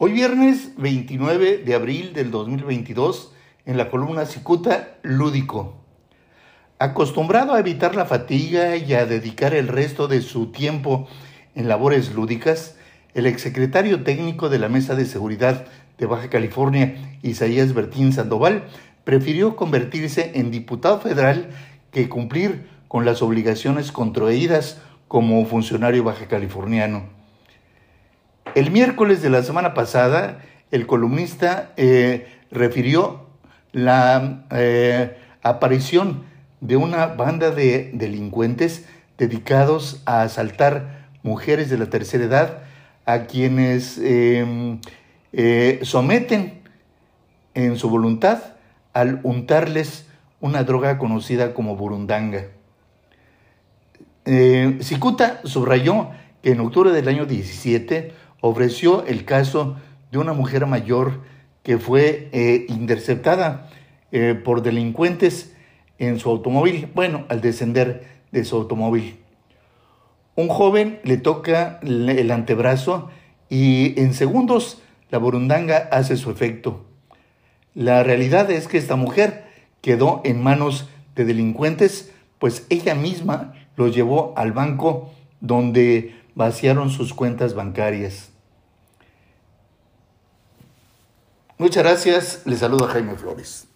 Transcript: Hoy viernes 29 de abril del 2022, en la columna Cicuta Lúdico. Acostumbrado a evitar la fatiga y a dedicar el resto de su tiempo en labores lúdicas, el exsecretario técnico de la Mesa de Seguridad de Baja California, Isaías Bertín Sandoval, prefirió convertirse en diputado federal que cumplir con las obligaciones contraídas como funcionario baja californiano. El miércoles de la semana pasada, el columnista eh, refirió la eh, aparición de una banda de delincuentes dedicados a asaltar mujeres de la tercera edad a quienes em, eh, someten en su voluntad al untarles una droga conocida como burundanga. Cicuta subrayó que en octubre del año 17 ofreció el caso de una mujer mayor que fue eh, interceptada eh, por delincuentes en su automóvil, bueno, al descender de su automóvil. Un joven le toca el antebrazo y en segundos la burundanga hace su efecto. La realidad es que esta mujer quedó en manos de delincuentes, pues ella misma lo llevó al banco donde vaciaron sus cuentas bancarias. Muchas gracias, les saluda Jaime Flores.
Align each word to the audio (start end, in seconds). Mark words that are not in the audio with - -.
Hoy 0.00 0.12
viernes 0.12 0.74
29 0.76 1.64
de 1.66 1.74
abril 1.74 2.12
del 2.12 2.30
2022, 2.30 3.32
en 3.66 3.76
la 3.76 3.90
columna 3.90 4.26
Cicuta 4.26 4.96
Lúdico. 5.02 5.74
Acostumbrado 6.78 7.52
a 7.52 7.58
evitar 7.58 7.96
la 7.96 8.04
fatiga 8.04 8.76
y 8.76 8.94
a 8.94 9.06
dedicar 9.06 9.54
el 9.54 9.66
resto 9.66 10.06
de 10.06 10.20
su 10.20 10.52
tiempo 10.52 11.08
en 11.56 11.66
labores 11.66 12.14
lúdicas, 12.14 12.76
el 13.14 13.26
exsecretario 13.26 14.04
técnico 14.04 14.48
de 14.48 14.60
la 14.60 14.68
Mesa 14.68 14.94
de 14.94 15.04
Seguridad 15.04 15.66
de 15.98 16.06
Baja 16.06 16.30
California, 16.30 17.18
Isaías 17.24 17.74
Bertín 17.74 18.12
Sandoval, 18.12 18.68
prefirió 19.02 19.56
convertirse 19.56 20.30
en 20.36 20.52
diputado 20.52 21.00
federal 21.00 21.50
que 21.90 22.08
cumplir 22.08 22.68
con 22.86 23.04
las 23.04 23.20
obligaciones 23.20 23.90
contraídas 23.90 24.80
como 25.08 25.44
funcionario 25.44 26.04
baja 26.04 26.28
californiano. 26.28 27.17
El 28.54 28.70
miércoles 28.70 29.20
de 29.20 29.30
la 29.30 29.42
semana 29.42 29.74
pasada, 29.74 30.38
el 30.70 30.86
columnista 30.86 31.72
eh, 31.76 32.26
refirió 32.50 33.26
la 33.72 34.46
eh, 34.50 35.16
aparición 35.42 36.22
de 36.60 36.76
una 36.76 37.06
banda 37.06 37.50
de 37.50 37.90
delincuentes 37.92 38.86
dedicados 39.18 40.02
a 40.06 40.22
asaltar 40.22 41.08
mujeres 41.22 41.68
de 41.68 41.78
la 41.78 41.86
tercera 41.86 42.24
edad 42.24 42.58
a 43.04 43.24
quienes 43.24 43.98
em, 43.98 44.80
eh, 45.32 45.80
someten 45.82 46.60
en 47.54 47.76
su 47.76 47.90
voluntad 47.90 48.54
al 48.92 49.20
untarles 49.24 50.06
una 50.40 50.64
droga 50.64 50.98
conocida 50.98 51.54
como 51.54 51.76
burundanga. 51.76 52.46
Cicuta 54.80 55.40
subrayó 55.44 56.10
que 56.42 56.50
en 56.50 56.60
octubre 56.60 56.92
del 56.92 57.08
año 57.08 57.24
17 57.24 58.12
ofreció 58.40 59.04
el 59.06 59.24
caso 59.24 59.76
de 60.10 60.18
una 60.18 60.32
mujer 60.32 60.66
mayor 60.66 61.20
que 61.62 61.78
fue 61.78 62.28
eh, 62.32 62.66
interceptada 62.68 63.70
eh, 64.12 64.34
por 64.42 64.62
delincuentes 64.62 65.54
en 65.98 66.18
su 66.18 66.30
automóvil, 66.30 66.88
bueno, 66.94 67.24
al 67.28 67.40
descender 67.40 68.06
de 68.30 68.44
su 68.44 68.56
automóvil. 68.56 69.18
Un 70.34 70.48
joven 70.48 71.00
le 71.02 71.16
toca 71.16 71.80
el 71.82 72.30
antebrazo 72.30 73.10
y 73.48 74.00
en 74.00 74.14
segundos 74.14 74.80
la 75.10 75.18
burundanga 75.18 75.88
hace 75.90 76.16
su 76.16 76.30
efecto. 76.30 76.84
La 77.74 78.02
realidad 78.02 78.50
es 78.50 78.68
que 78.68 78.78
esta 78.78 78.96
mujer 78.96 79.44
quedó 79.80 80.20
en 80.24 80.42
manos 80.42 80.88
de 81.14 81.24
delincuentes, 81.24 82.12
pues 82.38 82.66
ella 82.70 82.94
misma 82.94 83.54
lo 83.76 83.88
llevó 83.88 84.32
al 84.36 84.52
banco 84.52 85.10
donde 85.40 86.14
vaciaron 86.38 86.88
sus 86.88 87.12
cuentas 87.12 87.54
bancarias. 87.54 88.28
Muchas 91.58 91.82
gracias, 91.82 92.42
les 92.44 92.60
saluda 92.60 92.86
Jaime 92.86 93.16
Flores. 93.16 93.66